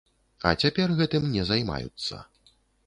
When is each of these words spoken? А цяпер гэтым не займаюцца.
А 0.51 0.53
цяпер 0.63 0.95
гэтым 1.03 1.31
не 1.37 1.47
займаюцца. 1.51 2.15